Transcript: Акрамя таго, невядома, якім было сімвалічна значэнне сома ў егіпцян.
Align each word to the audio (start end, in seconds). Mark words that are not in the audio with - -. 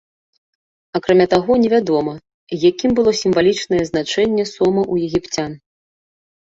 Акрамя 0.99 1.27
таго, 1.33 1.51
невядома, 1.65 2.13
якім 2.69 2.91
было 3.03 3.11
сімвалічна 3.23 3.73
значэнне 3.93 4.51
сома 4.57 4.81
ў 4.91 4.95
егіпцян. 5.11 5.51